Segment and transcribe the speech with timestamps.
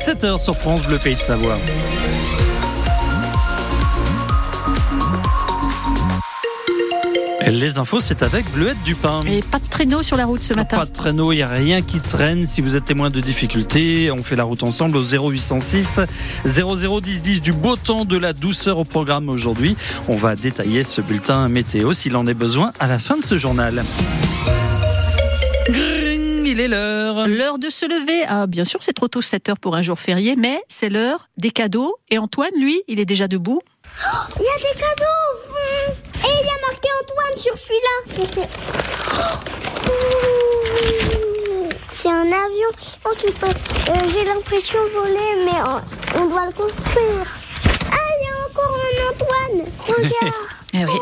[0.00, 1.56] 7h sur France Bleu Pays de Savoie.
[7.46, 9.20] Les infos, c'est avec Bleuette Dupin.
[9.28, 10.78] Et pas de traîneau sur la route ce matin.
[10.78, 12.44] Pas de traîneau, il n'y a rien qui traîne.
[12.44, 16.00] Si vous êtes témoin de difficultés, on fait la route ensemble au 0806
[16.44, 19.76] 001010 du beau temps, de la douceur au programme aujourd'hui.
[20.08, 23.38] On va détailler ce bulletin météo s'il en est besoin à la fin de ce
[23.38, 23.80] journal.
[26.54, 27.26] Gring, il est l'heure.
[27.26, 28.24] L'heure de se lever.
[28.28, 31.28] Ah, bien sûr, c'est trop tôt 7 heures pour un jour férié, mais c'est l'heure
[31.36, 31.94] des cadeaux.
[32.10, 33.60] Et Antoine, lui, il est déjà debout.
[34.36, 36.26] Il y a des cadeaux mmh.
[36.26, 37.94] Et il y a marqué Antoine sur celui-là
[39.16, 39.90] Oh.
[41.90, 42.70] C'est un avion
[43.06, 47.26] oh, qui peut, euh, j'ai l'impression, voler, mais on, on doit le construire.
[47.92, 50.98] Ah, il y a encore un Antoine Regarde Eh oui.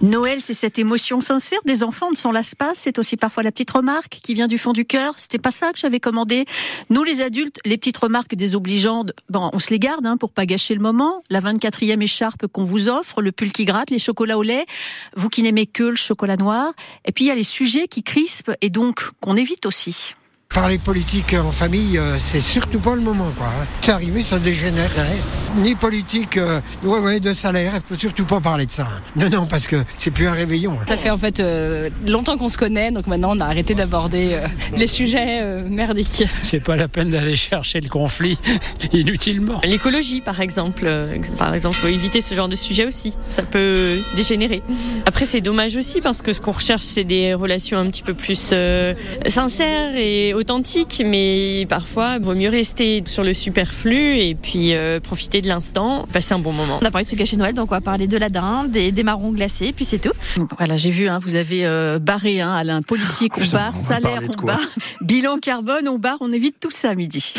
[0.00, 2.72] Noël, c'est cette émotion sincère des enfants, on ne s'en lasse pas.
[2.74, 5.14] C'est aussi parfois la petite remarque qui vient du fond du cœur.
[5.16, 6.44] C'était pas ça que j'avais commandé.
[6.90, 10.44] Nous, les adultes, les petites remarques désobligeantes, bon, on se les garde hein, pour pas
[10.44, 11.22] gâcher le moment.
[11.30, 14.66] La 24e écharpe qu'on vous offre, le pull qui gratte, les chocolats au lait,
[15.14, 16.72] vous qui n'aimez que le chocolat noir.
[17.04, 20.14] Et puis il y a les sujets qui crispent et donc qu'on évite aussi.
[20.54, 23.46] Parler politique en famille, euh, c'est surtout pas le moment, quoi.
[23.46, 23.66] hein.
[23.80, 25.16] C'est arrivé, ça dégénérerait.
[25.56, 28.82] Ni politique, euh, ouais, ouais, de salaire, il faut surtout pas parler de ça.
[28.84, 29.00] hein.
[29.16, 30.72] Non, non, parce que c'est plus un réveillon.
[30.80, 30.84] hein.
[30.88, 34.30] Ça fait en fait euh, longtemps qu'on se connaît, donc maintenant on a arrêté d'aborder
[34.34, 36.24] euh, les sujets euh, merdiques.
[36.42, 38.38] C'est pas la peine d'aller chercher le conflit
[38.92, 39.60] inutilement.
[39.64, 40.82] L'écologie, par exemple.
[40.86, 43.14] Euh, Par exemple, faut éviter ce genre de sujet aussi.
[43.30, 44.62] Ça peut dégénérer.
[45.06, 48.14] Après, c'est dommage aussi parce que ce qu'on recherche, c'est des relations un petit peu
[48.14, 48.94] plus euh,
[49.28, 51.02] sincères et authentiques.
[51.04, 56.06] Mais parfois, il vaut mieux rester sur le superflu et puis euh, profiter de l'instant,
[56.12, 56.78] passer un bon moment.
[56.82, 58.92] On a parlé de ce gâcher Noël, donc on va parler de la dinde, des,
[58.92, 60.12] des marrons glacés, puis c'est tout.
[60.58, 64.22] Voilà, j'ai vu, hein, vous avez euh, barré, hein, Alain, politique, on barre, on salaire,
[64.38, 64.60] on barre,
[65.00, 67.32] bilan carbone, on barre, on évite tout ça à midi.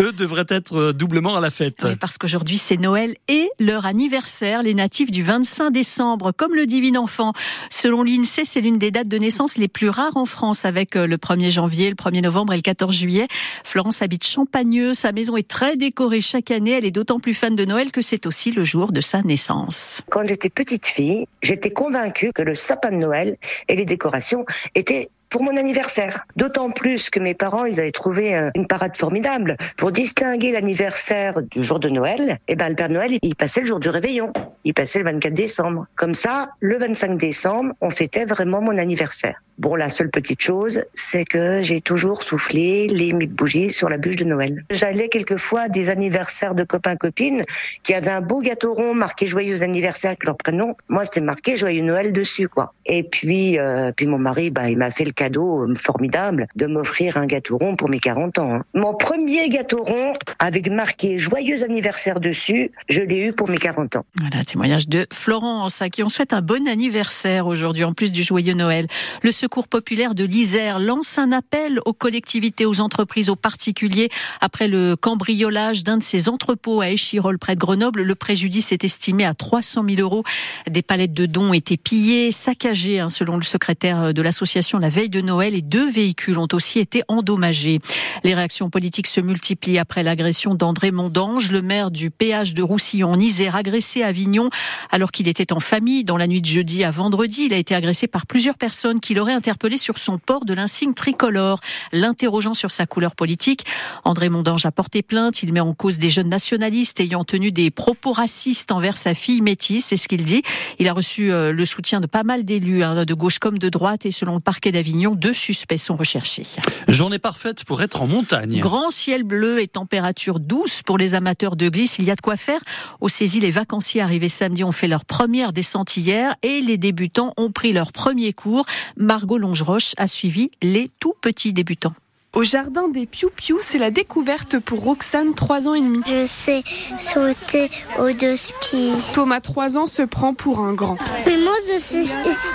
[0.00, 1.84] Eux devraient être euh, doublement à la fête.
[1.84, 6.66] Oui, parce qu'aujourd'hui c'est Noël et leur anniversaire, les natifs du 25 décembre, comme le
[6.66, 7.32] divin enfant.
[7.70, 11.16] Selon l'INSEE, c'est l'une des dates de naissance les plus rares en France, avec le
[11.16, 13.26] 1er janvier, le 1er novembre et le 14 juillet.
[13.64, 17.54] Florence habite Champagneux, sa maison est très décorée chaque année, elle est d'autant plus fan
[17.56, 20.02] de Noël que c'est aussi le jour de sa naissance.
[20.10, 23.36] Quand j'étais petite fille, j'étais convaincue que le sapin de Noël
[23.68, 24.44] et les décorations
[24.74, 26.28] étaient pour mon anniversaire.
[26.36, 31.42] D'autant plus que mes parents, ils avaient trouvé euh, une parade formidable pour distinguer l'anniversaire
[31.42, 32.38] du jour de Noël.
[32.46, 34.32] Et ben le Père Noël, il passait le jour du réveillon.
[34.62, 35.86] Il passait le 24 décembre.
[35.96, 39.42] Comme ça, le 25 décembre, on fêtait vraiment mon anniversaire.
[39.58, 44.16] Bon, la seule petite chose, c'est que j'ai toujours soufflé les bougies sur la bûche
[44.16, 44.64] de Noël.
[44.70, 47.42] J'allais quelquefois à des anniversaires de copains-copines
[47.84, 50.76] qui avaient un beau gâteau rond marqué joyeux anniversaire avec leur prénom.
[50.88, 52.74] Moi, c'était marqué joyeux Noël dessus, quoi.
[52.84, 56.66] Et puis, euh, puis mon mari, bah, il m'a fait le cadeau euh, formidable de
[56.66, 58.54] m'offrir un gâteau rond pour mes 40 ans.
[58.54, 58.64] hein.
[58.74, 63.96] Mon premier gâteau rond avec marqué joyeux anniversaire dessus, je l'ai eu pour mes 40
[63.96, 64.04] ans.
[64.20, 68.22] Voilà, témoignage de Florence, à qui on souhaite un bon anniversaire aujourd'hui, en plus du
[68.22, 68.86] joyeux Noël.
[69.22, 74.08] Le Secours populaire de l'Isère lance un appel aux collectivités, aux entreprises, aux particuliers.
[74.40, 78.84] Après le cambriolage d'un de ses entrepôts à Échirol, près de Grenoble, le préjudice est
[78.84, 80.24] estimé à 300 000 euros.
[80.68, 85.08] Des palettes de dons étaient pillées, saccagées, hein, selon le secrétaire de l'association la veille
[85.14, 87.78] de Noël, et deux véhicules ont aussi été endommagés.
[88.24, 93.12] Les réactions politiques se multiplient après l'agression d'André Mondange, le maire du péage de Roussillon
[93.12, 94.50] en Isère, agressé à Avignon
[94.90, 97.44] alors qu'il était en famille dans la nuit de jeudi à vendredi.
[97.46, 100.94] Il a été agressé par plusieurs personnes qui l'auraient interpellé sur son port de l'insigne
[100.94, 101.60] tricolore,
[101.92, 103.64] l'interrogeant sur sa couleur politique.
[104.02, 105.44] André Mondange a porté plainte.
[105.44, 109.42] Il met en cause des jeunes nationalistes ayant tenu des propos racistes envers sa fille
[109.42, 110.42] métisse, c'est ce qu'il dit.
[110.80, 113.68] Il a reçu euh, le soutien de pas mal d'élus, hein, de gauche comme de
[113.68, 116.44] droite, et selon le parquet d'Avignon, deux suspects sont recherchés.
[116.88, 118.60] Journée parfaite pour être en montagne.
[118.60, 121.98] Grand ciel bleu et température douce pour les amateurs de glisse.
[121.98, 122.60] Il y a de quoi faire.
[123.00, 127.32] Au saisie, les vacanciers arrivés samedi ont fait leur première descente hier et les débutants
[127.36, 128.64] ont pris leur premier cours.
[128.96, 131.94] Margot Longeroche a suivi les tout petits débutants.
[132.34, 136.00] Au jardin des Piou-Piou, c'est la découverte pour Roxane, 3 ans et demi.
[136.04, 136.64] Je sais
[136.98, 138.90] sauter au deux ski.
[139.12, 140.98] Thomas, 3 ans, se prend pour un grand.
[141.26, 142.04] Mais moi, je sais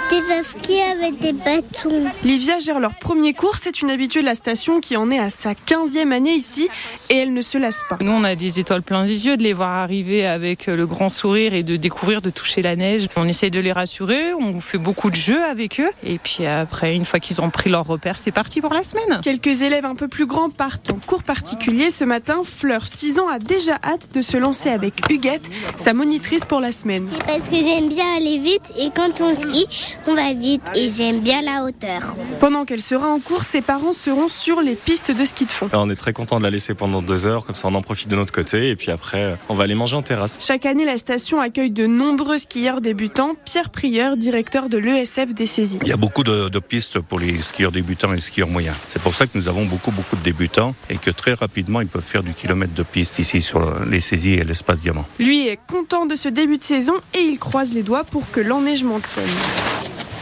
[0.10, 2.06] des skis avec des bâtons.
[2.24, 5.30] Livia gère leur premier cours, c'est une habituée de la station qui en est à
[5.30, 6.68] sa 15e année ici
[7.10, 7.98] et elle ne se lasse pas.
[8.02, 11.10] Nous, on a des étoiles plein les yeux de les voir arriver avec le grand
[11.10, 13.08] sourire et de découvrir, de toucher la neige.
[13.16, 15.90] On essaye de les rassurer, on fait beaucoup de jeux avec eux.
[16.04, 19.22] Et puis après, une fois qu'ils ont pris leur repère, c'est parti pour la semaine.
[19.24, 22.42] Quelques d'élèves un peu plus grands partent en cours particulier ce matin.
[22.44, 26.72] Fleur, 6 ans, a déjà hâte de se lancer avec Huguette, sa monitrice pour la
[26.72, 27.08] semaine.
[27.28, 29.68] Parce que j'aime bien aller vite et quand on skie,
[30.08, 32.16] on va vite et j'aime bien la hauteur.
[32.40, 35.70] Pendant qu'elle sera en cours, ses parents seront sur les pistes de ski de fond.
[35.74, 38.08] On est très content de la laisser pendant deux heures, comme ça on en profite
[38.08, 40.40] de notre côté et puis après on va aller manger en terrasse.
[40.42, 43.34] Chaque année, la station accueille de nombreux skieurs débutants.
[43.46, 45.78] Pierre Prieur, directeur de l'ESF des saisies.
[45.84, 48.76] Il y a beaucoup de, de pistes pour les skieurs débutants et les skieurs moyens.
[48.88, 51.88] C'est pour ça que nous avons beaucoup beaucoup de débutants et que très rapidement ils
[51.88, 55.06] peuvent faire du kilomètre de piste ici sur les saisies et l'espace diamant.
[55.20, 58.40] Lui est content de ce début de saison et il croise les doigts pour que
[58.40, 59.26] l'enneigement tienne.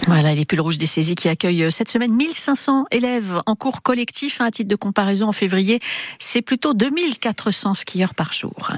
[0.08, 4.40] Voilà, les pulls rouges des saisies qui accueillent cette semaine 1500 élèves en cours collectif.
[4.40, 5.82] À titre de comparaison, en février,
[6.18, 8.72] c'est plutôt 2400 skieurs par jour.